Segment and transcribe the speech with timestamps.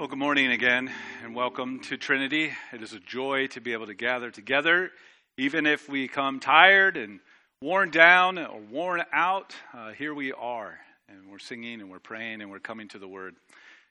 [0.00, 0.90] Well, good morning again,
[1.22, 2.50] and welcome to Trinity.
[2.72, 4.92] It is a joy to be able to gather together,
[5.36, 7.20] even if we come tired and
[7.60, 9.54] worn down or worn out.
[9.74, 10.78] Uh, here we are,
[11.10, 13.34] and we're singing and we're praying and we're coming to the Word.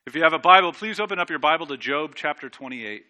[0.07, 3.03] If you have a Bible, please open up your Bible to Job chapter 28.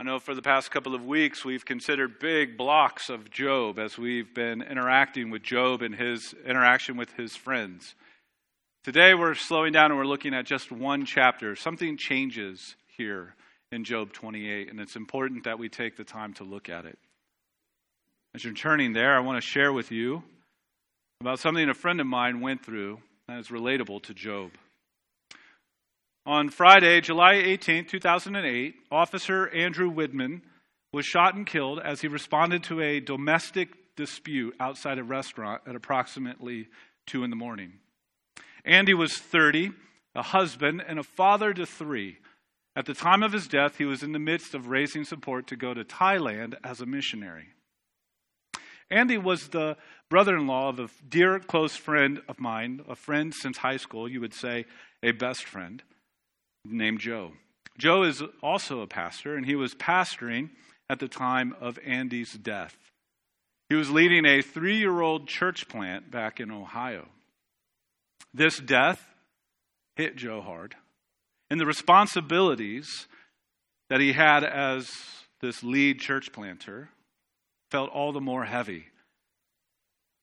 [0.00, 3.96] I know for the past couple of weeks we've considered big blocks of Job as
[3.96, 7.94] we've been interacting with Job and his interaction with his friends.
[8.88, 11.54] Today we're slowing down and we're looking at just one chapter.
[11.54, 13.34] Something changes here
[13.70, 16.98] in Job 28, and it's important that we take the time to look at it.
[18.34, 20.22] As you're turning there, I want to share with you
[21.20, 24.52] about something a friend of mine went through that is relatable to Job.
[26.24, 30.40] On Friday, July 18, 2008, Officer Andrew Widman
[30.94, 35.76] was shot and killed as he responded to a domestic dispute outside a restaurant at
[35.76, 36.68] approximately
[37.08, 37.74] 2 in the morning.
[38.68, 39.70] Andy was 30,
[40.14, 42.18] a husband, and a father to three.
[42.76, 45.56] At the time of his death, he was in the midst of raising support to
[45.56, 47.48] go to Thailand as a missionary.
[48.90, 49.78] Andy was the
[50.10, 54.06] brother in law of a dear, close friend of mine, a friend since high school,
[54.06, 54.66] you would say
[55.02, 55.82] a best friend,
[56.64, 57.32] named Joe.
[57.78, 60.50] Joe is also a pastor, and he was pastoring
[60.90, 62.76] at the time of Andy's death.
[63.70, 67.08] He was leading a three year old church plant back in Ohio.
[68.38, 69.04] This death
[69.96, 70.76] hit Joe hard.
[71.50, 73.08] And the responsibilities
[73.90, 74.88] that he had as
[75.40, 76.90] this lead church planter
[77.72, 78.84] felt all the more heavy.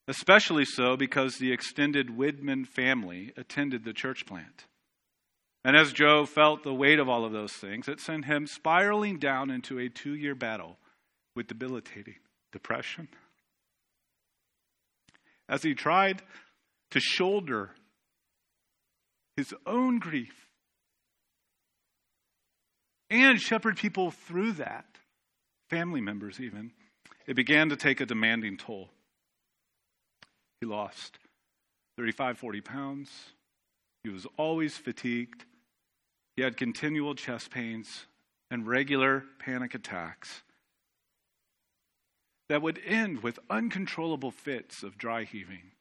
[0.08, 4.64] Especially so because the extended Widman family attended the church plant.
[5.66, 9.20] And as Joe felt the weight of all of those things, it sent him spiraling
[9.20, 10.78] down into a two year battle
[11.36, 12.16] with debilitating
[12.54, 13.10] depression.
[15.50, 16.22] As he tried
[16.92, 17.72] to shoulder
[19.36, 20.48] his own grief,
[23.10, 24.86] and shepherd people through that,
[25.70, 26.72] family members even,
[27.28, 28.90] it began to take a demanding toll.
[30.62, 31.18] He lost
[31.98, 33.10] 35, 40 pounds.
[34.04, 35.46] He was always fatigued.
[36.36, 38.06] He had continual chest pains
[38.52, 40.44] and regular panic attacks
[42.50, 45.72] that would end with uncontrollable fits of dry heaving.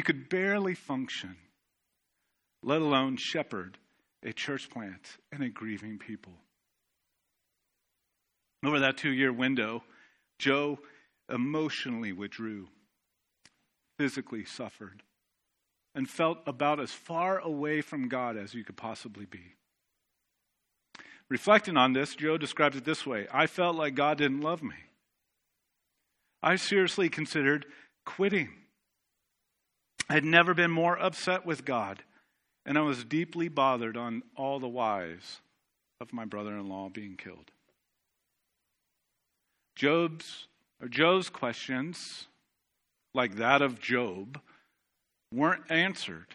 [0.00, 1.36] He could barely function,
[2.62, 3.76] let alone shepherd
[4.22, 6.32] a church plant and a grieving people.
[8.64, 9.84] Over that two year window,
[10.38, 10.78] Joe
[11.30, 12.68] emotionally withdrew,
[13.98, 15.02] physically suffered,
[15.94, 19.52] and felt about as far away from God as you could possibly be.
[21.28, 24.76] Reflecting on this, Joe describes it this way I felt like God didn't love me.
[26.42, 27.66] I seriously considered
[28.06, 28.48] quitting.
[30.10, 32.02] I had never been more upset with God,
[32.66, 35.40] and I was deeply bothered on all the whys
[36.00, 37.52] of my brother in law being killed.
[39.76, 40.48] Job's
[40.82, 42.26] or Joe's questions,
[43.14, 44.40] like that of Job,
[45.32, 46.34] weren't answered.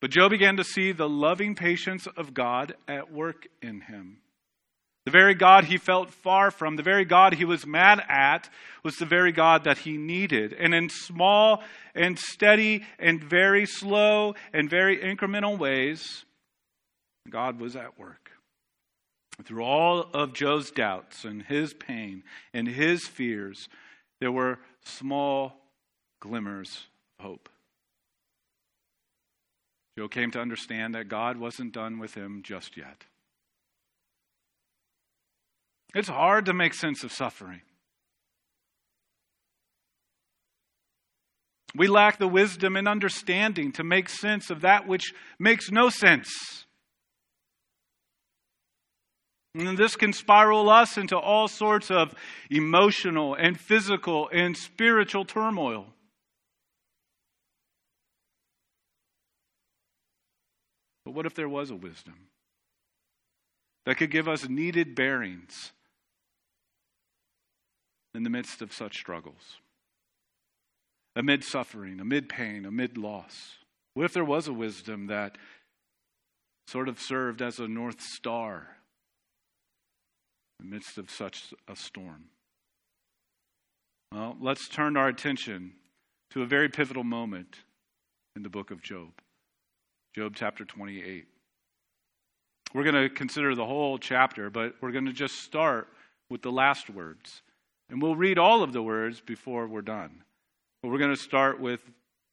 [0.00, 4.21] But Joe began to see the loving patience of God at work in him.
[5.04, 8.48] The very God he felt far from, the very God he was mad at,
[8.84, 10.52] was the very God that he needed.
[10.52, 11.62] And in small
[11.94, 16.24] and steady and very slow and very incremental ways,
[17.28, 18.30] God was at work.
[19.44, 22.22] Through all of Joe's doubts and his pain
[22.54, 23.68] and his fears,
[24.20, 25.54] there were small
[26.20, 26.86] glimmers
[27.18, 27.48] of hope.
[29.98, 33.04] Joe came to understand that God wasn't done with him just yet.
[35.94, 37.60] It's hard to make sense of suffering.
[41.74, 46.66] We lack the wisdom and understanding to make sense of that which makes no sense.
[49.54, 52.14] And this can spiral us into all sorts of
[52.50, 55.86] emotional and physical and spiritual turmoil.
[61.04, 62.14] But what if there was a wisdom
[63.84, 65.72] that could give us needed bearings
[68.14, 69.58] in the midst of such struggles,
[71.16, 73.56] amid suffering, amid pain, amid loss?
[73.94, 75.38] What if there was a wisdom that
[76.66, 78.76] sort of served as a North Star
[80.60, 82.24] in the midst of such a storm?
[84.12, 85.72] Well, let's turn our attention
[86.30, 87.56] to a very pivotal moment
[88.36, 89.10] in the book of Job.
[90.14, 91.26] Job chapter 28.
[92.74, 95.88] We're going to consider the whole chapter, but we're going to just start
[96.30, 97.42] with the last words.
[97.92, 100.22] And we'll read all of the words before we're done.
[100.82, 101.80] But we're going to start with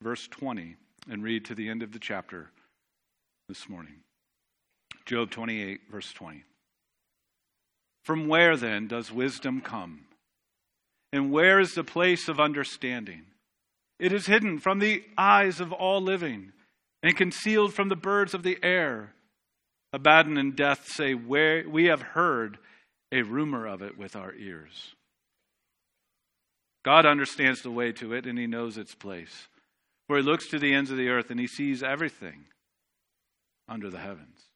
[0.02, 0.78] verse 20
[1.10, 2.50] and read to the end of the chapter
[3.50, 3.96] this morning.
[5.06, 6.46] Job 28, verse 20.
[8.06, 10.06] From where then does wisdom come?
[11.12, 13.24] And where is the place of understanding?
[14.00, 16.54] It is hidden from the eyes of all living
[17.04, 19.14] and concealed from the birds of the air.
[19.92, 22.60] Abaddon and death say, Where We have heard
[23.12, 24.96] a rumor of it with our ears.
[26.84, 29.48] God understands the way to it and he knows its place.
[30.08, 32.46] For he looks to the ends of the earth and he sees everything
[33.68, 34.50] under the heavens.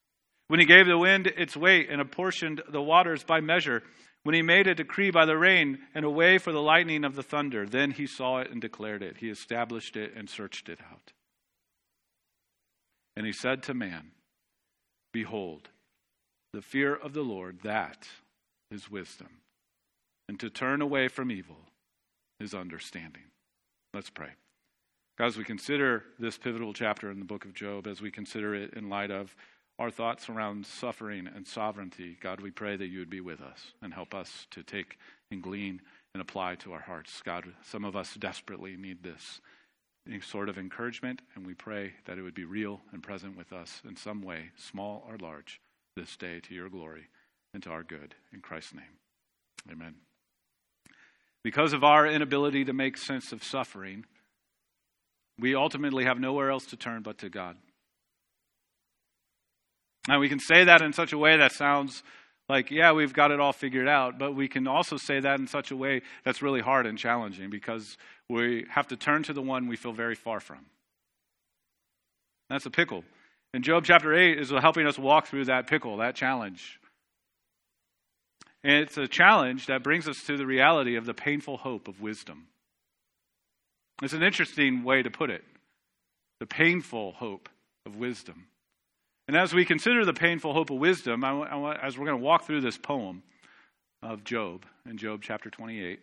[0.47, 3.83] When he gave the wind its weight and apportioned the waters by measure,
[4.23, 7.15] when he made a decree by the rain and a way for the lightning of
[7.15, 9.17] the thunder, then he saw it and declared it.
[9.17, 11.11] He established it and searched it out.
[13.15, 14.11] And he said to man,
[15.11, 15.69] Behold,
[16.53, 18.07] the fear of the Lord, that
[18.71, 19.41] is wisdom,
[20.27, 21.57] and to turn away from evil
[22.43, 23.23] is understanding.
[23.93, 24.29] Let's pray.
[25.17, 28.53] God, as we consider this pivotal chapter in the book of Job, as we consider
[28.53, 29.35] it in light of
[29.79, 33.73] our thoughts around suffering and sovereignty, God, we pray that you would be with us
[33.81, 34.97] and help us to take
[35.31, 35.81] and glean
[36.13, 37.21] and apply to our hearts.
[37.23, 39.41] God, some of us desperately need this
[40.21, 43.81] sort of encouragement, and we pray that it would be real and present with us
[43.87, 45.61] in some way, small or large,
[45.95, 47.07] this day to your glory
[47.53, 48.13] and to our good.
[48.33, 48.99] In Christ's name,
[49.71, 49.95] amen.
[51.43, 54.05] Because of our inability to make sense of suffering,
[55.39, 57.57] we ultimately have nowhere else to turn but to God.
[60.07, 62.03] And we can say that in such a way that sounds
[62.49, 65.47] like, yeah, we've got it all figured out, but we can also say that in
[65.47, 67.97] such a way that's really hard and challenging because
[68.29, 70.65] we have to turn to the one we feel very far from.
[72.49, 73.03] That's a pickle.
[73.53, 76.79] And Job chapter 8 is helping us walk through that pickle, that challenge.
[78.63, 82.01] And it's a challenge that brings us to the reality of the painful hope of
[82.01, 82.47] wisdom.
[84.01, 85.43] It's an interesting way to put it
[86.39, 87.47] the painful hope
[87.85, 88.47] of wisdom.
[89.27, 92.23] And as we consider the painful hope of wisdom, I, I, as we're going to
[92.23, 93.23] walk through this poem
[94.01, 95.99] of Job in Job chapter 28,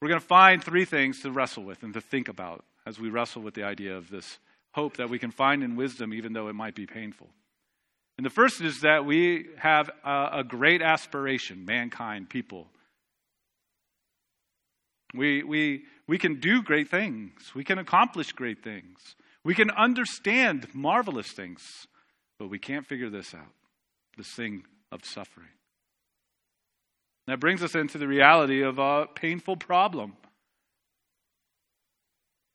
[0.00, 3.10] we're going to find three things to wrestle with and to think about as we
[3.10, 4.38] wrestle with the idea of this
[4.72, 7.28] hope that we can find in wisdom, even though it might be painful.
[8.16, 12.68] And the first is that we have a, a great aspiration, mankind, people.
[15.12, 20.68] We, we, we can do great things, we can accomplish great things, we can understand
[20.74, 21.86] marvelous things,
[22.38, 23.52] but we can't figure this out
[24.16, 25.48] this thing of suffering.
[27.26, 30.16] That brings us into the reality of a painful problem.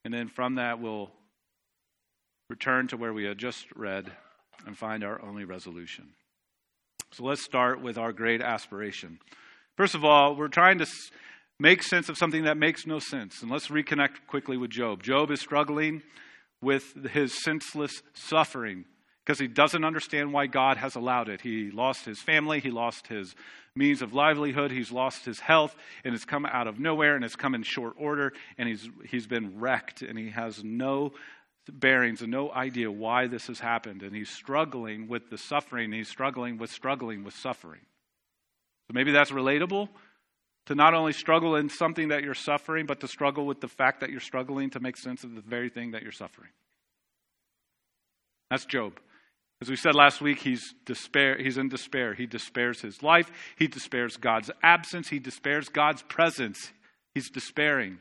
[0.05, 1.11] And then from that, we'll
[2.49, 4.11] return to where we had just read
[4.65, 6.09] and find our only resolution.
[7.11, 9.19] So let's start with our great aspiration.
[9.75, 10.87] First of all, we're trying to
[11.59, 13.41] make sense of something that makes no sense.
[13.41, 15.03] And let's reconnect quickly with Job.
[15.03, 16.03] Job is struggling
[16.61, 18.85] with his senseless suffering
[19.25, 21.41] because he doesn't understand why God has allowed it.
[21.41, 23.35] He lost his family, he lost his
[23.75, 27.35] means of livelihood, he's lost his health, and it's come out of nowhere and it's
[27.35, 31.13] come in short order, and he's, he's been wrecked, and he has no
[31.67, 34.03] bearings and no idea why this has happened.
[34.03, 35.91] And he's struggling with the suffering.
[35.91, 37.81] He's struggling with struggling with suffering.
[38.87, 39.89] So maybe that's relatable
[40.65, 44.01] to not only struggle in something that you're suffering, but to struggle with the fact
[44.01, 46.49] that you're struggling to make sense of the very thing that you're suffering.
[48.49, 48.99] That's Job.
[49.61, 52.13] As we said last week, he's despair, he's in despair.
[52.13, 56.71] He despairs his life, he despairs God's absence, he despairs God's presence.
[57.13, 57.97] He's despairing.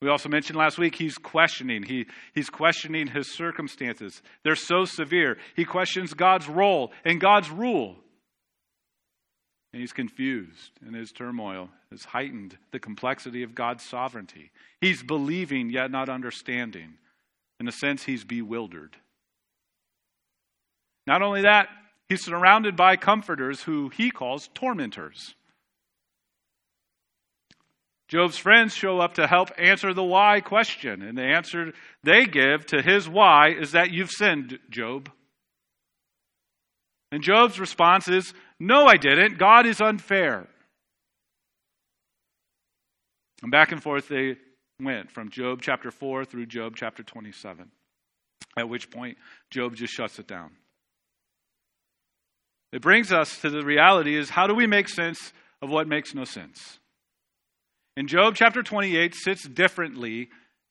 [0.00, 1.82] We also mentioned last week he's questioning.
[1.82, 4.22] He, he's questioning his circumstances.
[4.44, 5.36] They're so severe.
[5.56, 7.96] He questions God's role and God's rule.
[9.72, 14.50] And he's confused, and his turmoil has heightened the complexity of God's sovereignty.
[14.80, 16.94] He's believing yet not understanding.
[17.60, 18.96] In a sense, he's bewildered.
[21.06, 21.68] Not only that,
[22.08, 25.34] he's surrounded by comforters who he calls tormentors.
[28.10, 32.66] Job's friends show up to help answer the why question, and the answer they give
[32.66, 35.08] to his why is that you've sinned, Job.
[37.12, 39.38] And Job's response is, No, I didn't.
[39.38, 40.48] God is unfair.
[43.42, 44.38] And back and forth they
[44.82, 47.70] went from Job chapter 4 through Job chapter 27,
[48.58, 49.18] at which point
[49.50, 50.50] Job just shuts it down.
[52.72, 56.12] It brings us to the reality is how do we make sense of what makes
[56.12, 56.79] no sense?
[58.00, 60.30] And Job chapter 28 sits differently,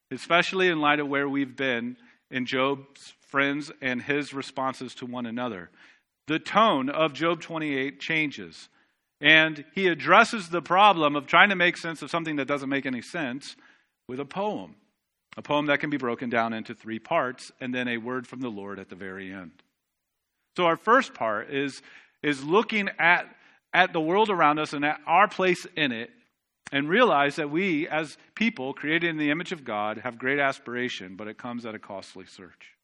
[0.10, 1.96] especially in light of where we've been
[2.32, 5.70] in Job's friends and his responses to one another.
[6.26, 8.68] The tone of Job 28 changes.
[9.22, 12.88] And he addresses the problem of trying to make sense of something that doesn't make
[12.88, 13.56] any sense
[14.08, 14.74] with a poem.
[15.38, 18.42] A poem that can be broken down into three parts, and then a word from
[18.42, 19.52] the Lord at the very end.
[20.58, 21.84] So, our first part is,
[22.24, 23.28] is looking at,
[23.72, 26.10] at the world around us and at our place in it,
[26.72, 31.16] and realize that we, as people created in the image of God, have great aspiration,
[31.16, 32.76] but it comes at a costly search.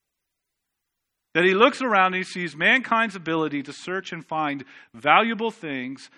[1.34, 4.64] That he looks around and he sees mankind's ability to search and find
[4.94, 6.10] valuable things,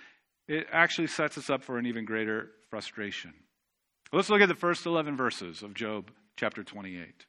[0.48, 3.34] it actually sets us up for an even greater frustration.
[4.14, 7.26] Let's look at the first 11 verses of Job chapter 28.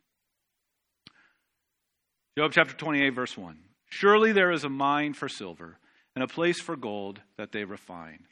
[2.37, 3.59] Job chapter 28, verse 1.
[3.87, 5.79] Surely there is a mine for silver
[6.15, 8.25] and a place for gold that they refine.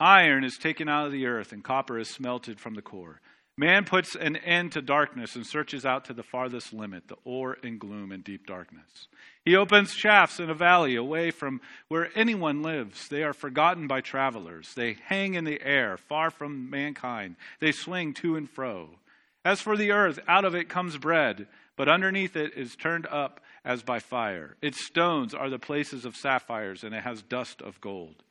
[0.00, 3.20] Iron is taken out of the earth and copper is smelted from the core.
[3.56, 7.54] Man puts an end to darkness and searches out to the farthest limit, the ore
[7.62, 9.06] in gloom and deep darkness.
[9.44, 13.08] He opens shafts in a valley away from where anyone lives.
[13.08, 14.74] They are forgotten by travelers.
[14.74, 17.36] They hang in the air, far from mankind.
[17.60, 18.98] They swing to and fro.
[19.44, 21.46] As for the earth, out of it comes bread,
[21.76, 24.56] but underneath it is turned up as by fire.
[24.62, 28.24] Its stones are the places of sapphires, and it has dust of gold.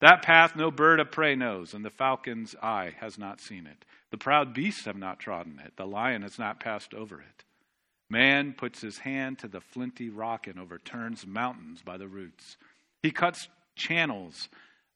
[0.00, 3.84] That path no bird of prey knows, and the falcon's eye has not seen it.
[4.10, 7.44] The proud beasts have not trodden it, the lion has not passed over it.
[8.08, 12.56] Man puts his hand to the flinty rock and overturns mountains by the roots.
[13.02, 14.48] He cuts channels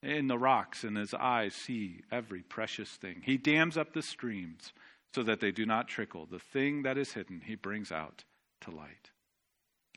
[0.02, 3.23] in the rocks, and his eyes see every precious thing.
[3.25, 4.73] He dams up the streams
[5.14, 6.26] so that they do not trickle.
[6.26, 8.25] The thing that is hidden, he brings out
[8.62, 9.11] to light.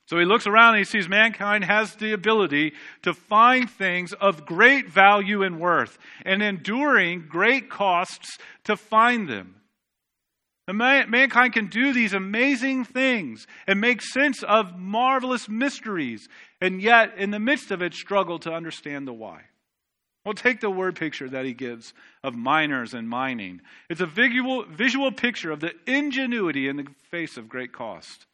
[0.08, 2.74] So he looks around and he sees mankind has the ability
[3.04, 9.56] to find things of great value and worth and enduring great costs to find them.
[10.70, 16.28] And man, mankind can do these amazing things and make sense of marvelous mysteries,
[16.62, 19.42] and yet, in the midst of it, struggle to understand the why.
[20.26, 23.62] Well, take the word picture that he gives of miners and mining.
[23.90, 28.26] It's a visual picture of the ingenuity in the face of great cost.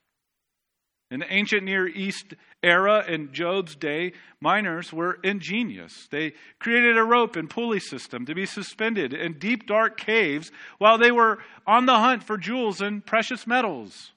[1.13, 6.07] In the ancient Near East era, in Job's day, miners were ingenious.
[6.09, 10.97] They created a rope and pulley system to be suspended in deep, dark caves while
[10.97, 14.11] they were on the hunt for jewels and precious metals.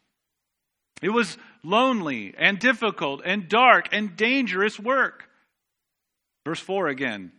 [1.03, 5.29] It was lonely and difficult and dark and dangerous work.
[6.47, 7.31] Verse 4 again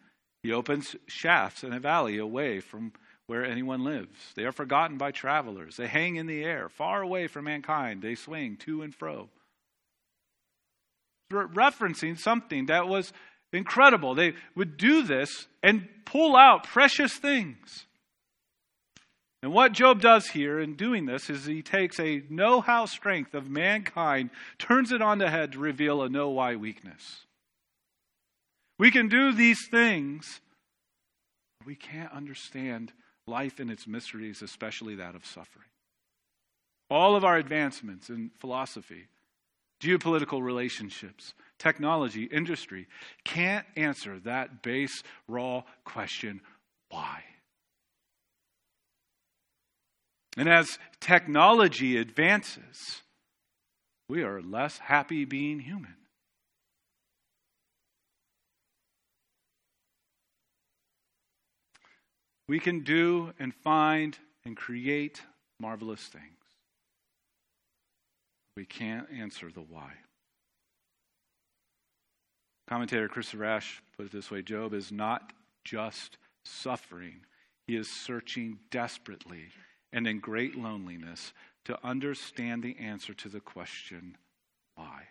[0.43, 2.93] He opens shafts in a valley away from
[3.25, 4.33] where anyone lives.
[4.35, 5.77] They are forgotten by travelers.
[5.77, 8.03] They hang in the air, far away from mankind.
[8.03, 9.31] They swing to and fro
[11.31, 13.13] referencing something that was
[13.53, 14.15] incredible.
[14.15, 17.86] They would do this and pull out precious things.
[19.43, 23.34] And what Job does here in doing this is he takes a know how strength
[23.34, 27.25] of mankind, turns it on the head to reveal a know why weakness.
[28.79, 30.41] We can do these things,
[31.65, 32.93] we can't understand
[33.27, 35.67] life and its mysteries, especially that of suffering.
[36.89, 39.07] All of our advancements in philosophy,
[39.81, 42.88] geopolitical relationships, technology, industry,
[43.24, 46.41] can't answer that base, raw question
[46.89, 47.24] why?
[50.38, 53.01] And as technology advances,
[54.07, 55.96] we are less happy being human.
[62.48, 65.22] We can do and find and create
[65.60, 66.37] marvelous things
[68.57, 69.91] we can't answer the why.
[72.67, 75.31] Commentator Chris Ash put it this way Job is not
[75.63, 77.17] just suffering,
[77.67, 79.43] he is searching desperately
[79.93, 81.33] and in great loneliness
[81.65, 84.17] to understand the answer to the question,
[84.73, 85.03] why?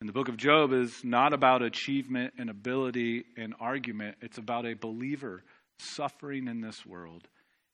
[0.00, 4.64] And the book of Job is not about achievement and ability and argument, it's about
[4.64, 5.42] a believer
[5.78, 7.28] suffering in this world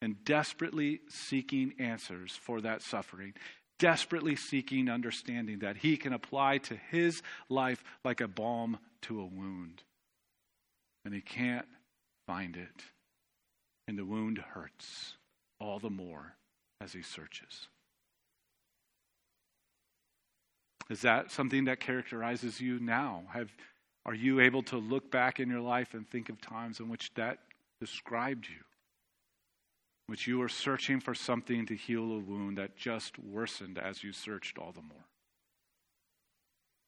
[0.06, 3.34] and desperately seeking answers for that suffering,
[3.80, 9.26] desperately seeking understanding that he can apply to his life like a balm to a
[9.26, 9.82] wound.
[11.04, 11.66] And he can't
[12.24, 12.84] find it.
[13.88, 15.14] And the wound hurts
[15.58, 16.36] all the more
[16.80, 17.66] as he searches.
[20.88, 23.24] Is that something that characterizes you now?
[23.32, 23.50] Have,
[24.04, 27.12] are you able to look back in your life and think of times in which
[27.14, 27.40] that
[27.80, 28.62] described you?
[30.06, 34.12] Which you were searching for something to heal a wound that just worsened as you
[34.12, 35.06] searched all the more?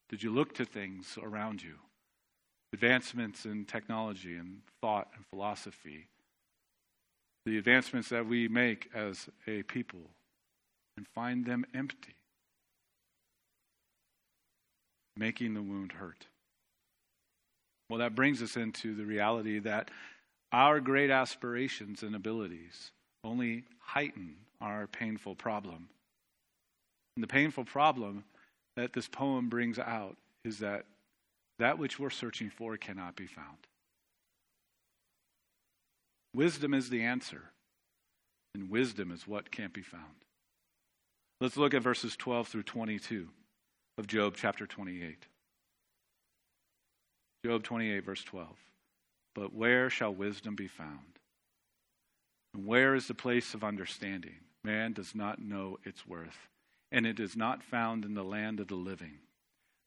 [0.08, 1.74] Did you look to things around you?
[2.72, 6.06] Advancements in technology and thought and philosophy,
[7.44, 10.10] the advancements that we make as a people,
[10.96, 12.16] and find them empty,
[15.16, 16.26] making the wound hurt.
[17.88, 19.90] Well, that brings us into the reality that
[20.52, 22.92] our great aspirations and abilities
[23.28, 25.88] only heighten our painful problem.
[27.16, 28.24] And the painful problem
[28.76, 30.86] that this poem brings out is that
[31.58, 33.58] that which we're searching for cannot be found.
[36.34, 37.42] Wisdom is the answer,
[38.54, 40.04] and wisdom is what can't be found.
[41.40, 43.28] Let's look at verses 12 through 22
[43.96, 45.26] of Job chapter 28.
[47.44, 48.48] Job 28, verse 12.
[49.34, 51.17] But where shall wisdom be found?
[52.54, 54.36] And where is the place of understanding?
[54.64, 56.48] Man does not know its worth,
[56.90, 59.18] and it is not found in the land of the living.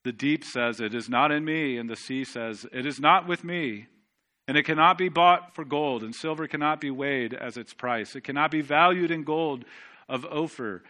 [0.04, 3.28] The deep says, It is not in me, and the sea says, It is not
[3.28, 3.88] with me.
[4.48, 8.16] And it cannot be bought for gold, and silver cannot be weighed as its price.
[8.16, 9.66] It cannot be valued in gold
[10.10, 10.84] of Ophir,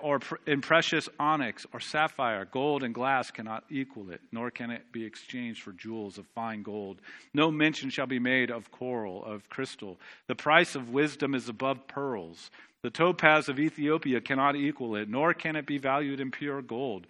[0.00, 2.44] or in precious onyx or sapphire.
[2.44, 6.62] Gold and glass cannot equal it, nor can it be exchanged for jewels of fine
[6.62, 7.00] gold.
[7.32, 9.98] No mention shall be made of coral, of crystal.
[10.26, 12.50] The price of wisdom is above pearls.
[12.82, 17.06] The topaz of Ethiopia cannot equal it, nor can it be valued in pure gold.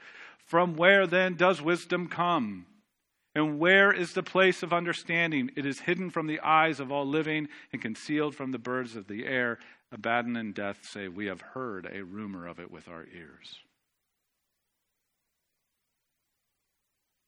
[0.46, 2.66] From where then does wisdom come?
[3.38, 5.52] And where is the place of understanding?
[5.54, 9.06] It is hidden from the eyes of all living and concealed from the birds of
[9.06, 9.60] the air.
[9.92, 13.60] Abaddon and death say, We have heard a rumor of it with our ears.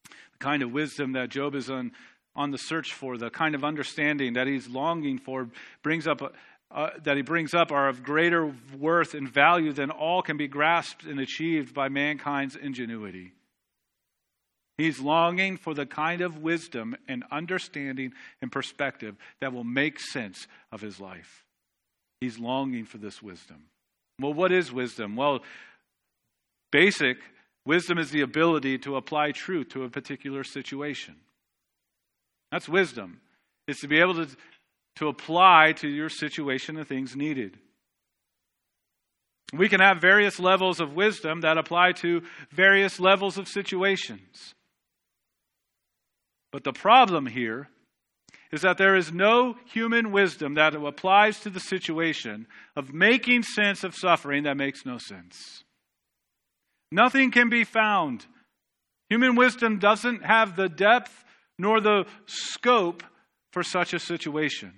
[0.02, 1.92] The kind of wisdom that Job is on,
[2.34, 5.48] on the search for, the kind of understanding that he's longing for,
[5.84, 6.34] brings up
[6.72, 10.48] uh, that he brings up are of greater worth and value than all can be
[10.48, 13.32] grasped and achieved by mankind's ingenuity.
[14.80, 20.46] He's longing for the kind of wisdom and understanding and perspective that will make sense
[20.72, 21.44] of his life.
[22.22, 23.64] He's longing for this wisdom.
[24.18, 25.16] Well, what is wisdom?
[25.16, 25.40] Well,
[26.72, 27.18] basic
[27.66, 31.16] wisdom is the ability to apply truth to a particular situation.
[32.50, 33.20] That's wisdom.
[33.68, 34.34] It's to be able to
[34.96, 37.58] to apply to your situation the things needed.
[39.52, 44.54] We can have various levels of wisdom that apply to various levels of situations.
[46.52, 47.68] But the problem here
[48.52, 53.84] is that there is no human wisdom that applies to the situation of making sense
[53.84, 55.64] of suffering that makes no sense.
[56.90, 58.26] Nothing can be found.
[59.08, 61.24] Human wisdom doesn't have the depth
[61.58, 63.04] nor the scope
[63.52, 64.72] for such a situation.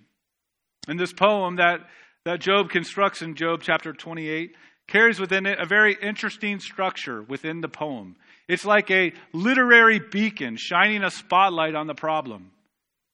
[0.89, 1.81] And this poem that,
[2.25, 4.55] that Job constructs in Job chapter 28
[4.89, 8.17] carries within it a very interesting structure within the poem.
[8.49, 12.51] It's like a literary beacon shining a spotlight on the problem.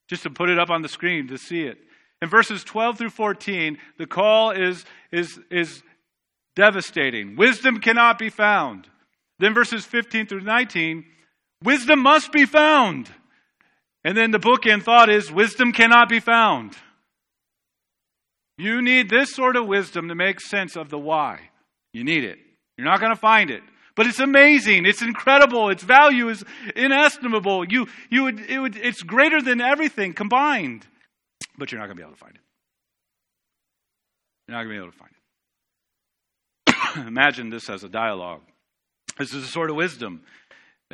[0.09, 1.79] Just to put it up on the screen to see it.
[2.23, 5.83] In verses 12 through 14, the call is, is, is
[6.57, 7.37] devastating.
[7.37, 8.89] Wisdom cannot be found.
[9.39, 11.05] Then verses 15 through 19,
[11.63, 13.09] wisdom must be found.
[14.03, 16.75] And then the bookend thought is wisdom cannot be found.
[18.57, 21.51] You need this sort of wisdom to make sense of the why.
[21.93, 22.39] You need it.
[22.77, 23.63] You're not going to find it.
[23.99, 24.87] But it's amazing.
[24.87, 25.71] It's incredible.
[25.71, 26.45] Its value is
[26.77, 27.65] inestimable.
[27.65, 30.87] You, you would, it would, it's greater than everything combined.
[31.59, 32.41] But you're not going to be able to find it.
[34.47, 35.11] You're not going to be able to find
[37.03, 37.07] it.
[37.09, 38.43] Imagine this as a dialogue.
[39.19, 40.23] This is the sort of wisdom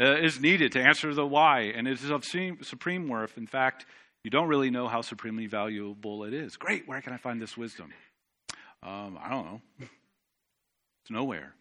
[0.00, 3.36] uh, is needed to answer the why, and it is of supreme worth.
[3.36, 3.84] In fact,
[4.22, 6.56] you don't really know how supremely valuable it is.
[6.56, 7.92] Great, where can I find this wisdom?
[8.82, 9.60] Um, I don't know.
[9.78, 11.54] It's nowhere.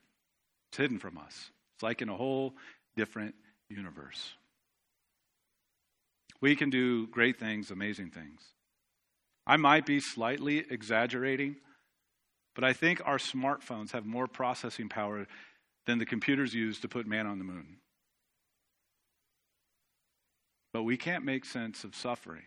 [0.73, 1.51] It's hidden from us.
[1.75, 2.55] It's like in a whole
[2.95, 3.35] different
[3.69, 4.33] universe.
[6.41, 8.41] We can do great things, amazing things.
[9.45, 11.57] I might be slightly exaggerating,
[12.55, 15.27] but I think our smartphones have more processing power
[15.85, 17.77] than the computers used to put man on the moon.
[20.73, 22.45] But we can't make sense of suffering.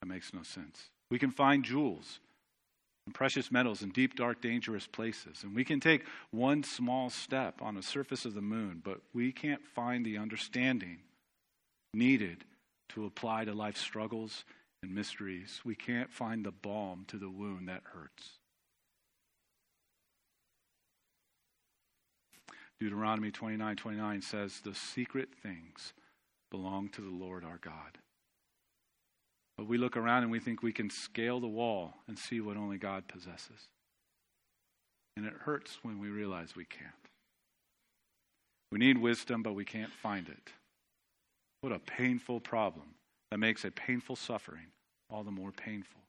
[0.00, 0.90] That makes no sense.
[1.10, 2.20] We can find jewels
[3.06, 5.42] and precious metals in deep, dark, dangerous places.
[5.42, 9.32] And we can take one small step on the surface of the moon, but we
[9.32, 10.98] can't find the understanding
[11.94, 12.44] needed
[12.90, 14.44] to apply to life's struggles
[14.82, 15.60] and mysteries.
[15.64, 18.38] We can't find the balm to the wound that hurts.
[22.80, 25.92] Deuteronomy 29 29 says, The secret things
[26.50, 27.98] belong to the Lord our God.
[29.60, 32.56] But we look around and we think we can scale the wall and see what
[32.56, 33.68] only God possesses.
[35.18, 36.88] And it hurts when we realize we can't.
[38.72, 40.52] We need wisdom, but we can't find it.
[41.60, 42.86] What a painful problem
[43.30, 44.68] that makes a painful suffering
[45.10, 46.00] all the more painful.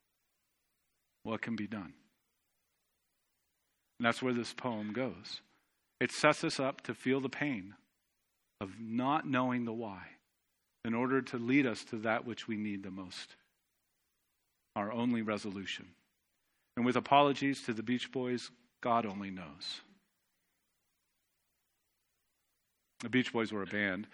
[1.23, 1.91] What can be done?
[3.99, 5.41] And that's where this poem goes.
[5.99, 7.73] It sets us up to feel the pain
[8.61, 10.03] of not knowing the why
[10.85, 13.35] in order to lead us to that which we need the most
[14.75, 15.85] our only resolution.
[16.77, 19.81] And with apologies to the Beach Boys, God only knows.
[23.01, 24.07] The Beach Boys were a band.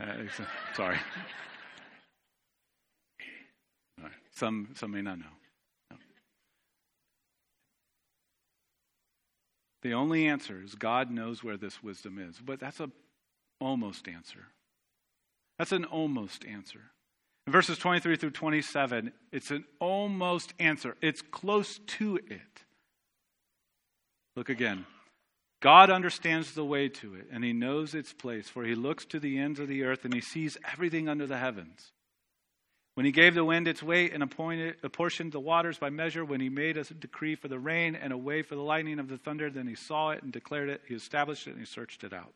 [0.00, 0.14] Uh,
[0.74, 0.98] sorry.
[4.32, 5.26] Some, some may not know.
[5.90, 5.96] No.
[9.82, 12.36] The only answer is God knows where this wisdom is.
[12.42, 12.90] But that's a
[13.60, 14.46] almost answer.
[15.58, 16.80] That's an almost answer.
[17.50, 20.94] In verses 23 through 27, it's an almost answer.
[21.02, 22.62] It's close to it.
[24.36, 24.86] Look again.
[25.58, 29.18] God understands the way to it, and he knows its place, for he looks to
[29.18, 31.90] the ends of the earth and he sees everything under the heavens.
[32.94, 36.40] When he gave the wind its weight and appointed, apportioned the waters by measure, when
[36.40, 39.18] he made a decree for the rain and a way for the lightning of the
[39.18, 42.12] thunder, then he saw it and declared it, he established it, and he searched it
[42.12, 42.34] out.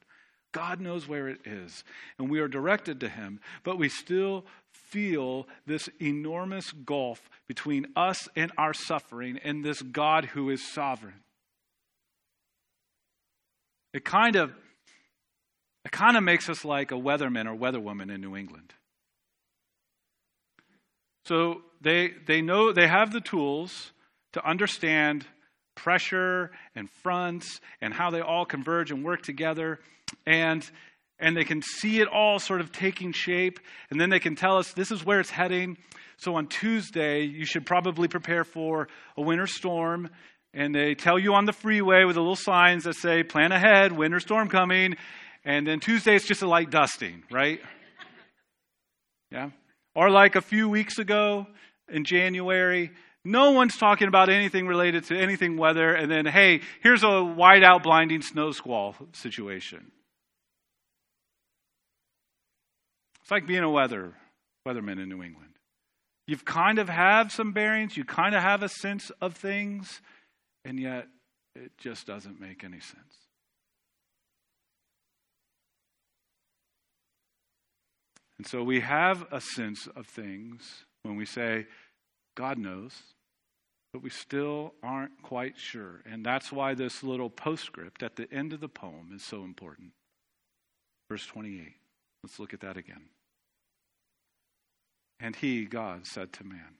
[0.55, 1.83] God knows where it is,
[2.17, 8.29] and we are directed to him, but we still feel this enormous gulf between us
[8.37, 11.21] and our suffering and this God who is sovereign.
[13.93, 14.53] It kind of
[15.85, 18.73] it kind of makes us like a weatherman or weatherwoman in New England.
[21.25, 23.93] So they they know they have the tools
[24.35, 25.27] to understand
[25.75, 29.81] pressure and fronts and how they all converge and work together
[30.27, 30.69] and
[31.21, 34.59] and they can see it all sort of taking shape and then they can tell
[34.59, 35.77] us this is where it's heading
[36.17, 40.09] so on tuesday you should probably prepare for a winter storm
[40.55, 43.91] and they tell you on the freeway with the little signs that say, plan ahead,
[43.91, 44.95] winter storm coming.
[45.45, 47.61] And then Tuesday it's just a light dusting, right?
[49.33, 49.51] Yeah.
[49.97, 51.47] Or like a few weeks ago
[51.89, 52.93] in January,
[53.25, 55.93] no one's talking about anything related to anything weather.
[55.93, 59.91] And then, hey, here's a whiteout blinding snow squall situation.
[63.25, 64.13] It's like being a weather
[64.69, 65.55] weatherman in New England.
[66.27, 70.03] You've kind of have some bearings, you kind of have a sense of things,
[70.65, 71.07] and yet,
[71.57, 73.17] it just doesn't make any sense.
[78.37, 81.67] And so we have a sense of things when we say,
[82.37, 82.93] God knows,
[83.95, 86.03] but we still aren't quite sure.
[86.05, 89.93] And that's why this little postscript at the end of the poem is so important.
[91.09, 91.75] Verse 28.
[92.23, 93.03] Let's look at that again.
[95.25, 96.77] And he, God, said to man,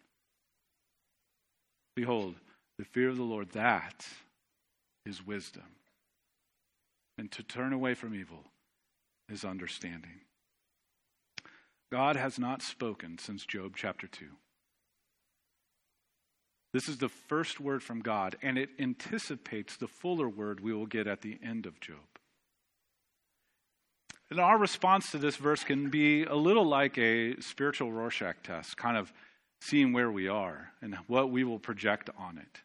[1.97, 2.35] Behold,
[2.77, 4.07] the fear of the Lord, that
[5.07, 5.65] is wisdom.
[7.17, 8.45] And to turn away from evil
[9.31, 10.21] is understanding.
[11.91, 14.27] God has not spoken since Job chapter 2.
[16.75, 20.85] This is the first word from God, and it anticipates the fuller word we will
[20.85, 22.14] get at the end of Job.
[24.31, 28.77] And our response to this verse can be a little like a spiritual Rorschach test,
[28.77, 29.13] kind of
[29.61, 32.63] seeing where we are and what we will project on it.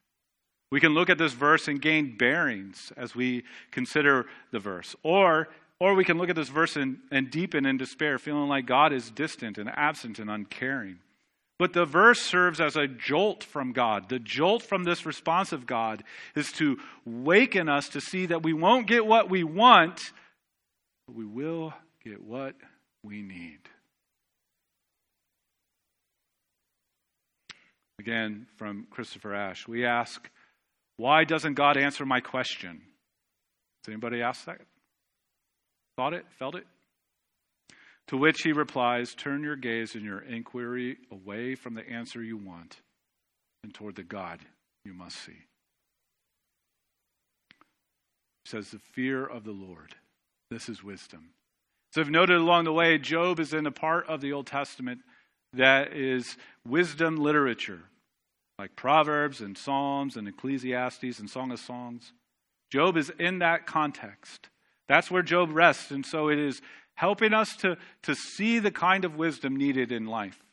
[0.72, 4.96] We can look at this verse and gain bearings as we consider the verse.
[5.02, 8.66] Or, or we can look at this verse and, and deepen in despair, feeling like
[8.66, 11.00] God is distant and absent and uncaring.
[11.58, 14.08] But the verse serves as a jolt from God.
[14.08, 16.04] The jolt from this response of God
[16.36, 20.14] is to waken us to see that we won't get what we want,
[21.10, 22.54] but we will get what
[23.04, 23.58] we need.
[27.98, 30.30] Again, from Christopher Ash, we ask,
[30.98, 32.82] why doesn't God answer my question?
[33.84, 34.62] Has anybody asked that?
[35.98, 36.26] Thought it?
[36.38, 36.68] Felt it?
[38.10, 42.38] To which he replies, Turn your gaze and your inquiry away from the answer you
[42.38, 42.82] want
[43.64, 44.42] and toward the God
[44.86, 45.32] you must see.
[48.46, 49.96] He says, The fear of the Lord.
[50.50, 51.30] This is wisdom.
[51.94, 55.02] So, I've noted along the way, Job is in a part of the Old Testament
[55.54, 57.82] that is wisdom literature
[58.60, 62.12] like Proverbs and Psalms and Ecclesiastes and Song of Songs.
[62.72, 64.50] Job is in that context.
[64.88, 65.92] That's where Job rests.
[65.92, 66.62] And so it is
[66.96, 70.44] helping us to, to see the kind of wisdom needed in life.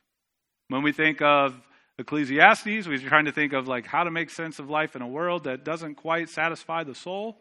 [0.69, 1.61] When we think of
[1.99, 5.09] Ecclesiastes, we're trying to think of like how to make sense of life in a
[5.09, 7.39] world that doesn't quite satisfy the soul.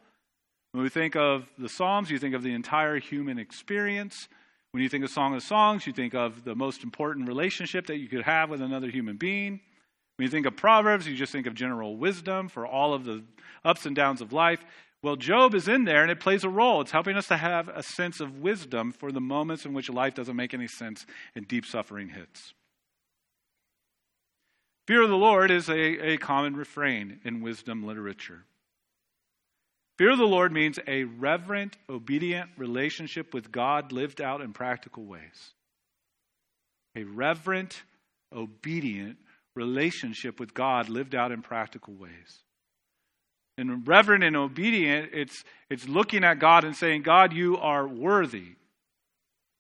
[0.76, 4.28] When we think of the Psalms, you think of the entire human experience.
[4.72, 7.96] When you think of Song of Songs, you think of the most important relationship that
[7.96, 9.62] you could have with another human being.
[10.18, 13.24] When you think of Proverbs, you just think of general wisdom for all of the
[13.64, 14.66] ups and downs of life.
[15.02, 16.82] Well, Job is in there and it plays a role.
[16.82, 20.14] It's helping us to have a sense of wisdom for the moments in which life
[20.14, 21.06] doesn't make any sense
[21.38, 22.54] and deep suffering hits.
[24.88, 28.44] Fear of the Lord is a, a common refrain in wisdom literature.
[29.98, 35.06] Fear of the Lord means a reverent, obedient relationship with God lived out in practical
[35.06, 35.54] ways.
[36.98, 37.82] A reverent,
[38.34, 39.18] obedient
[39.56, 42.42] relationship with God lived out in practical ways.
[43.58, 48.56] And reverent and obedient, it's, it's looking at God and saying, God, you are worthy.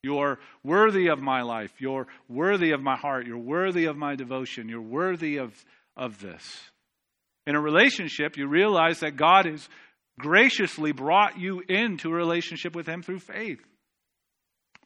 [0.04, 1.71] You're worthy of my life.
[1.80, 3.26] You're worthy of my heart.
[3.26, 4.67] You're worthy of my devotion.
[4.67, 5.54] You're worthy of,
[5.95, 6.43] of this.
[7.48, 9.69] In a relationship, you realize that God has
[10.19, 13.60] graciously brought you into a relationship with Him through faith.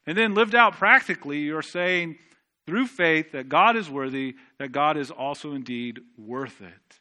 [0.05, 2.17] And then lived out practically, you're saying
[2.65, 6.99] through faith that God is worthy, that God is also indeed worth it.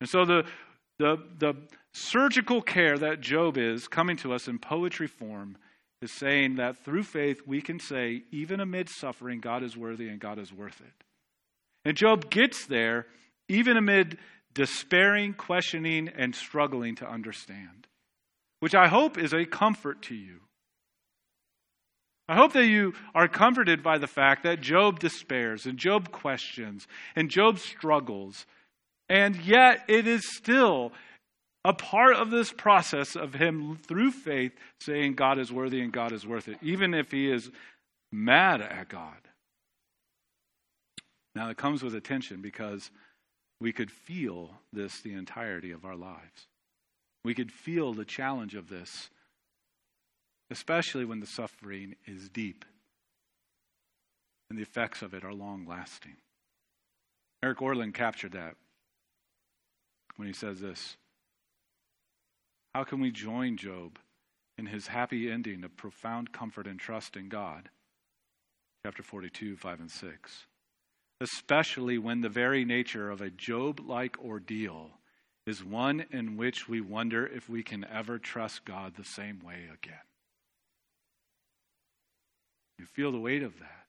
[0.00, 0.44] And so the,
[0.98, 1.54] the, the
[1.94, 5.56] surgical care that Job is coming to us in poetry form
[6.02, 10.20] is saying that through faith we can say, even amid suffering, God is worthy and
[10.20, 11.04] God is worth it.
[11.84, 13.06] And Job gets there
[13.48, 14.18] even amid
[14.56, 17.86] despairing, questioning, and struggling to understand,
[18.60, 20.40] which I hope is a comfort to you.
[22.26, 26.88] I hope that you are comforted by the fact that Job despairs and Job questions
[27.14, 28.46] and Job struggles,
[29.10, 30.90] and yet it is still
[31.62, 36.12] a part of this process of him through faith saying God is worthy and God
[36.12, 37.50] is worth it, even if he is
[38.10, 39.18] mad at God.
[41.34, 42.90] Now, it comes with attention because
[43.60, 46.46] we could feel this the entirety of our lives.
[47.24, 49.10] We could feel the challenge of this,
[50.50, 52.64] especially when the suffering is deep
[54.48, 56.16] and the effects of it are long lasting.
[57.42, 58.54] Eric Ortlund captured that
[60.16, 60.96] when he says this
[62.74, 63.98] How can we join Job
[64.56, 67.70] in his happy ending of profound comfort and trust in God?
[68.84, 70.46] Chapter 42, 5 and 6
[71.20, 74.90] especially when the very nature of a Job like ordeal
[75.46, 79.64] is one in which we wonder if we can ever trust God the same way
[79.72, 79.94] again.
[82.78, 83.86] You feel the weight of that.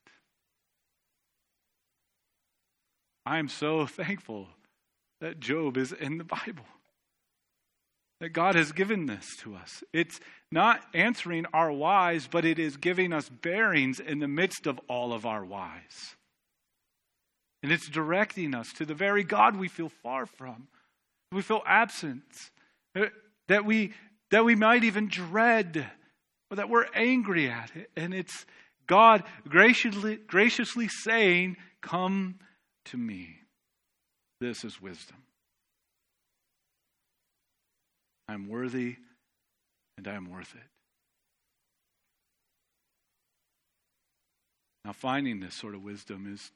[3.26, 4.48] I am so thankful
[5.20, 6.66] that Job is in the Bible.
[8.22, 9.84] That God has given this to us.
[9.94, 10.20] It's
[10.52, 15.14] not answering our whys, but it is giving us bearings in the midst of all
[15.14, 16.16] of our whys.
[17.64, 20.68] And it's directing us to the very God we feel far from,
[21.32, 22.24] we feel absent,
[22.96, 23.06] uh,
[23.48, 23.94] that we,
[24.32, 25.90] that we might even dread,
[26.50, 27.90] or that we're angry at it.
[27.96, 28.46] And it's
[28.86, 32.40] God graciously, graciously saying, Come
[32.86, 33.40] to me.
[34.40, 35.18] This is wisdom.
[38.28, 38.98] I'm worthy
[39.98, 40.62] and I am worth it.
[44.86, 46.52] Now, finding this sort of wisdom is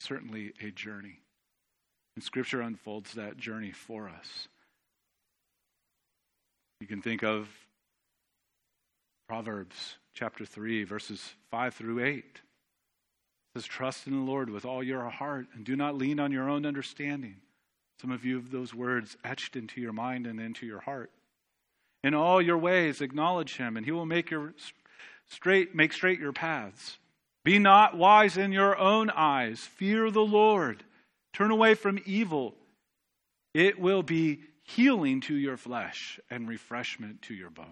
[0.00, 1.20] certainly a journey.
[2.16, 4.48] And Scripture unfolds that journey for us.
[6.80, 7.48] You can think of
[9.28, 12.16] Proverbs chapter 3, verses 5 through 8.
[12.16, 12.40] It
[13.54, 16.48] says, Trust in the Lord with all your heart and do not lean on your
[16.48, 17.36] own understanding.
[18.00, 21.10] Some of you have those words etched into your mind and into your heart.
[22.02, 24.54] In all your ways acknowledge him, and he will make your
[25.28, 26.96] straight make straight your paths.
[27.44, 29.60] Be not wise in your own eyes.
[29.60, 30.84] Fear the Lord.
[31.32, 32.54] Turn away from evil.
[33.54, 37.68] It will be healing to your flesh and refreshment to your bones.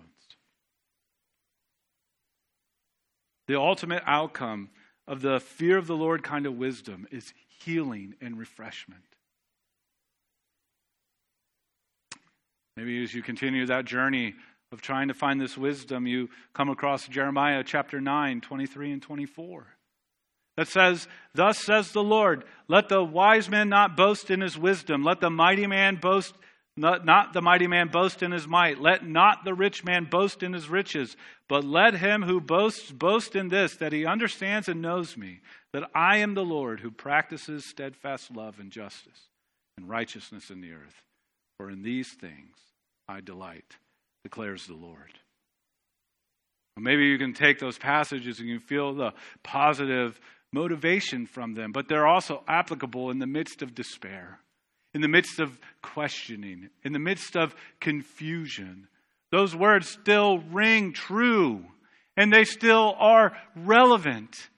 [3.46, 4.70] The ultimate outcome
[5.06, 9.02] of the fear of the Lord kind of wisdom is healing and refreshment.
[12.76, 14.34] Maybe as you continue that journey
[14.70, 19.66] of trying to find this wisdom, you come across Jeremiah chapter 9, 23 and 24.
[20.56, 25.04] That says, Thus says the Lord, let the wise man not boast in his wisdom,
[25.04, 26.34] let the mighty man boast,
[26.76, 30.42] not, not the mighty man boast in his might, let not the rich man boast
[30.42, 31.16] in his riches,
[31.48, 35.40] but let him who boasts boast in this, that he understands and knows me,
[35.72, 39.28] that I am the Lord who practices steadfast love and justice
[39.78, 41.02] and righteousness in the earth.
[41.56, 42.56] For in these things
[43.08, 43.76] I delight
[44.28, 45.18] declares the Lord.
[46.76, 50.20] Maybe you can take those passages and you feel the positive
[50.52, 54.38] motivation from them, but they're also applicable in the midst of despair,
[54.92, 58.86] in the midst of questioning, in the midst of confusion.
[59.32, 61.64] Those words still ring true
[62.14, 64.50] and they still are relevant.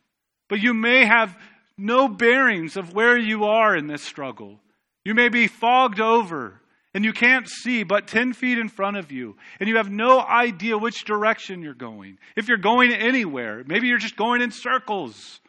[0.48, 1.38] But you may have
[1.78, 4.59] no bearings of where you are in this struggle.
[5.04, 6.61] You may be fogged over
[6.94, 10.20] and you can't see but 10 feet in front of you, and you have no
[10.20, 12.18] idea which direction you're going.
[12.37, 15.40] If you're going anywhere, maybe you're just going in circles.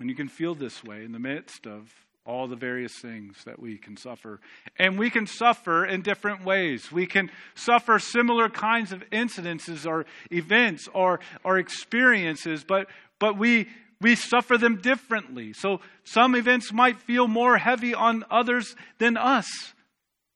[0.00, 1.92] And you can feel this way in the midst of
[2.28, 4.38] all the various things that we can suffer.
[4.78, 6.92] And we can suffer in different ways.
[6.92, 13.68] We can suffer similar kinds of incidences or events or, or experiences, but, but we,
[14.00, 15.52] we suffer them differently.
[15.52, 19.74] So some events might feel more heavy on others than us,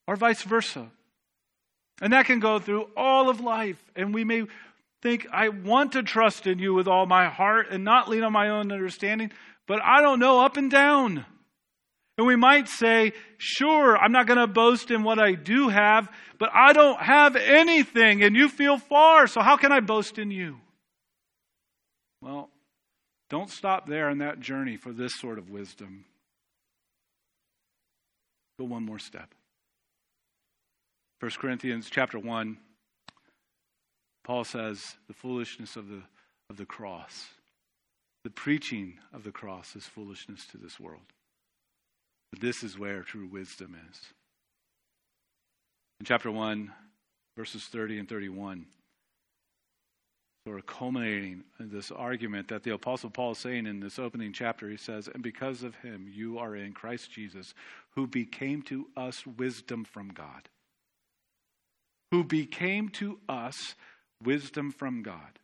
[0.07, 0.89] or vice versa.
[2.01, 3.81] And that can go through all of life.
[3.95, 4.43] And we may
[5.01, 8.33] think, I want to trust in you with all my heart and not lean on
[8.33, 9.31] my own understanding,
[9.67, 11.25] but I don't know up and down.
[12.17, 16.09] And we might say, sure, I'm not going to boast in what I do have,
[16.37, 20.29] but I don't have anything and you feel far, so how can I boast in
[20.29, 20.57] you?
[22.21, 22.49] Well,
[23.33, 26.05] don't stop there in that journey for this sort of wisdom.
[28.59, 29.33] Go one more step.
[31.19, 32.57] 1 Corinthians chapter 1,
[34.23, 36.03] Paul says the foolishness of the,
[36.47, 37.29] of the cross,
[38.23, 41.01] the preaching of the cross is foolishness to this world.
[42.31, 43.99] But this is where true wisdom is.
[45.99, 46.71] In chapter 1,
[47.35, 48.67] verses 30 and 31,
[50.45, 54.69] sort of culminating this argument that the Apostle Paul is saying in this opening chapter.
[54.69, 57.53] He says, And because of him, you are in Christ Jesus,
[57.95, 60.49] who became to us wisdom from God.
[62.11, 63.75] Who became to us
[64.21, 65.39] wisdom from God.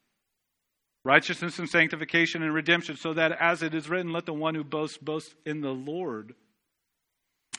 [1.05, 4.65] Righteousness and sanctification and redemption, so that as it is written, let the one who
[4.65, 6.35] boasts boast in the Lord.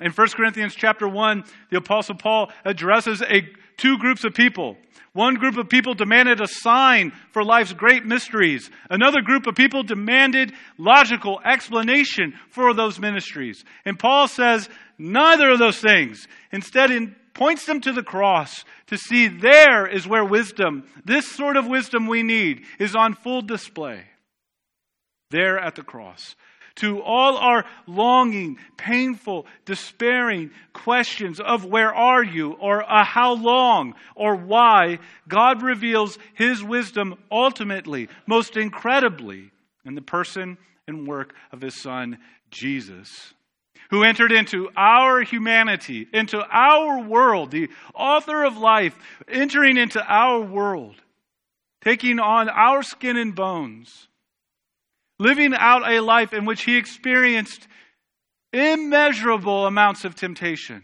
[0.01, 3.43] In 1 Corinthians chapter 1, the apostle Paul addresses a,
[3.77, 4.77] two groups of people.
[5.13, 8.71] One group of people demanded a sign for life's great mysteries.
[8.89, 13.65] Another group of people demanded logical explanation for those ministries.
[13.85, 16.27] And Paul says neither of those things.
[16.53, 21.57] Instead, he points them to the cross to see there is where wisdom, this sort
[21.57, 24.05] of wisdom we need, is on full display.
[25.31, 26.37] There at the cross
[26.77, 33.95] to all our longing, painful, despairing questions of where are you or uh, how long
[34.15, 39.51] or why, God reveals His wisdom ultimately, most incredibly,
[39.85, 42.19] in the person and work of His Son,
[42.51, 43.35] Jesus.
[43.91, 48.97] Who entered into our humanity, into our world, the author of life,
[49.29, 50.95] entering into our world,
[51.83, 54.07] taking on our skin and bones,
[55.21, 57.69] living out a life in which he experienced
[58.53, 60.83] immeasurable amounts of temptation.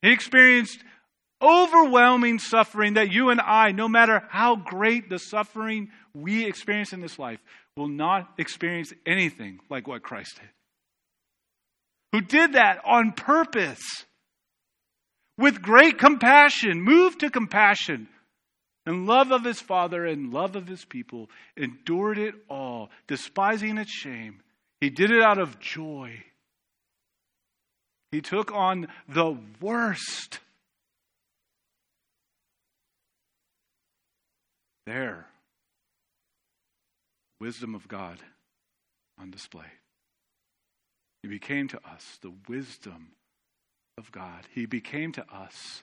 [0.00, 0.78] He experienced
[1.42, 7.00] overwhelming suffering that you and I, no matter how great the suffering we experience in
[7.00, 7.40] this life,
[7.76, 10.48] will not experience anything like what Christ did.
[12.12, 13.82] Who did that on purpose,
[15.36, 18.08] with great compassion, moved to compassion,
[18.86, 23.90] and love of his Father and love of his people, endured it all, despising its
[23.90, 24.40] shame.
[24.80, 26.22] He did it out of joy.
[28.12, 30.40] He took on the worst.
[34.86, 35.26] There,
[37.40, 38.18] wisdom of God
[39.18, 39.64] on display.
[41.22, 43.12] He became to us the wisdom
[43.96, 44.46] of God.
[44.54, 45.82] He became to us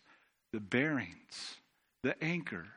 [0.54, 1.56] the bearings,
[2.04, 2.68] the anchor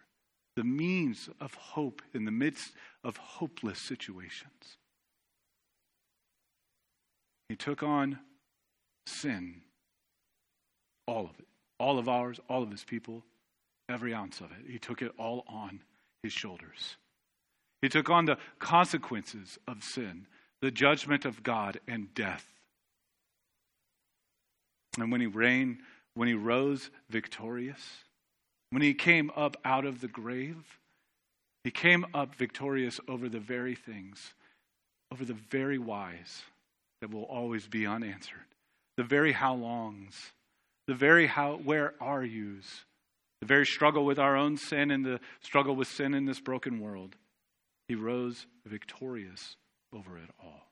[0.57, 4.79] the means of hope in the midst of hopeless situations.
[7.49, 8.19] He took on
[9.07, 9.63] sin,
[11.07, 11.47] all of it,
[11.79, 13.23] all of ours, all of his people,
[13.89, 14.71] every ounce of it.
[14.71, 15.81] He took it all on
[16.23, 16.97] his shoulders.
[17.83, 20.27] He took on the consequences of sin,
[20.63, 22.47] the judgment of God, and death.
[24.99, 25.79] And when he reigned,
[26.15, 28.04] when he rose victorious,
[28.75, 30.81] when he came up out of the grave,
[31.63, 34.35] he came up victorious over the very things,
[35.13, 36.43] over the very whys
[37.01, 38.49] that will always be unanswered,
[38.97, 40.33] the very how longs,
[40.89, 42.85] the very how, where are yous,
[43.41, 46.81] the very struggle with our own sin and the struggle with sin in this broken
[46.81, 47.15] world.
[47.87, 49.55] He rose victorious
[49.95, 50.67] over it all.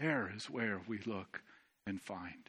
[0.00, 1.42] There is where we look
[1.86, 2.48] and find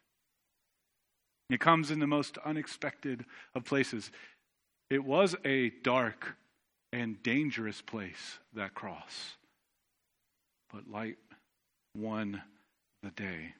[1.49, 4.11] it comes in the most unexpected of places.
[4.89, 6.35] It was a dark
[6.91, 9.35] and dangerous place, that cross.
[10.73, 11.17] But light
[11.95, 12.41] won
[13.03, 13.53] the day.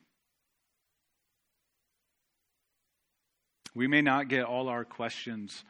[3.76, 5.64] We may not get all our questions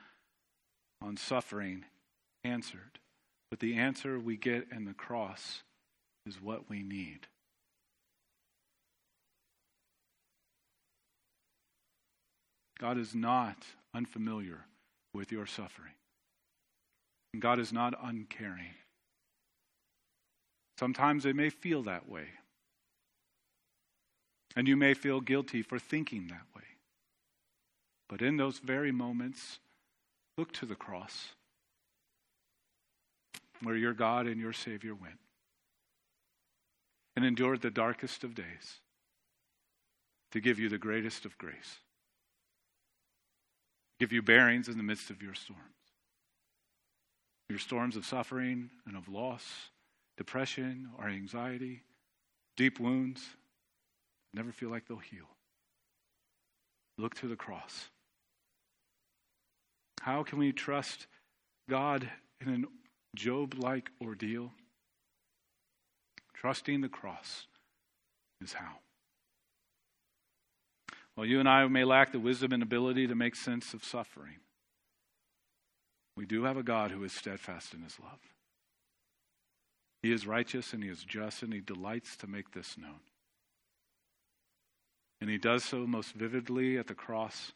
[1.02, 1.86] on suffering
[2.44, 3.00] answered,
[3.50, 5.64] but the answer we get in the cross
[6.26, 7.28] is what we need.
[12.80, 13.58] God is not
[13.94, 14.66] unfamiliar
[15.14, 15.94] with your suffering.
[17.34, 18.76] And God is not uncaring.
[20.80, 22.28] Sometimes it may feel that way.
[24.56, 26.64] And you may feel guilty for thinking that way.
[28.08, 29.60] But in those very moments,
[30.38, 31.30] look to the cross.
[33.62, 35.20] where your God and your Savior went
[37.16, 38.80] and endured the darkest of days
[40.32, 41.80] to give you the greatest of grace,
[44.00, 45.62] give you bearings in the midst of your storms.
[47.50, 49.46] Your storms of suffering and of loss,
[50.18, 51.84] depression or anxiety,
[52.58, 53.22] deep wounds,
[54.34, 55.26] never feel like they'll heal.
[56.98, 57.90] Look to the cross.
[60.02, 61.08] How can we trust
[61.70, 62.10] God
[62.42, 64.52] in a Job like ordeal?
[66.34, 67.48] Trusting the cross
[68.42, 68.85] is how.
[71.16, 74.36] While you and I may lack the wisdom and ability to make sense of suffering,
[76.18, 78.20] we do have a God who is steadfast in his love.
[80.04, 83.00] He is righteous and he is just, and he delights to make this known.
[85.22, 87.54] And he does so most vividly at the cross,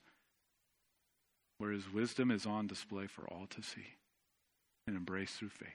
[1.58, 3.96] where his wisdom is on display for all to see
[4.88, 5.68] and embrace through faith.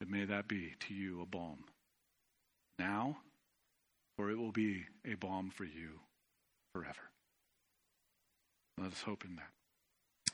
[0.00, 1.64] And may that be to you a balm
[2.78, 3.18] now,
[4.16, 6.00] or it will be a balm for you
[6.74, 7.10] forever.
[8.78, 9.50] Let us hope in that.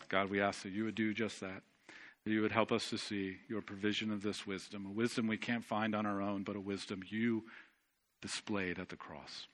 [0.09, 1.63] God, we ask that you would do just that,
[2.25, 5.37] that you would help us to see your provision of this wisdom, a wisdom we
[5.37, 7.45] can't find on our own, but a wisdom you
[8.23, 9.47] displayed at the cross.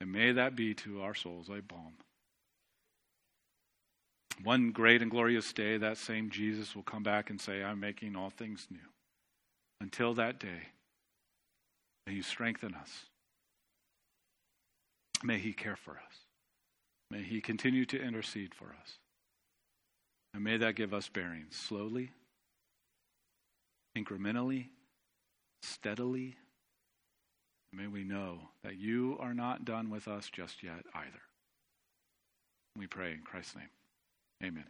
[0.00, 1.94] And may that be to our souls a balm.
[4.42, 8.16] One great and glorious day, that same Jesus will come back and say, I'm making
[8.16, 8.78] all things new.
[9.80, 10.68] Until that day,
[12.06, 12.90] may you strengthen us.
[15.24, 16.18] May he care for us.
[17.10, 18.98] May he continue to intercede for us.
[20.32, 22.12] And may that give us bearings slowly,
[23.96, 24.68] incrementally,
[25.62, 26.36] steadily,
[27.76, 31.22] May we know that you are not done with us just yet either.
[32.76, 33.70] We pray in Christ's name.
[34.44, 34.64] Amen.